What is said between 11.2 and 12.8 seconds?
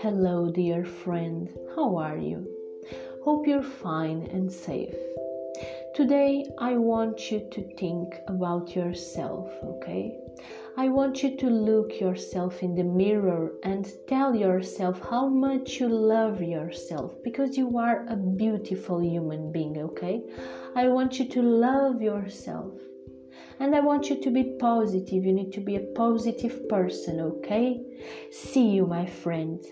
you to look yourself in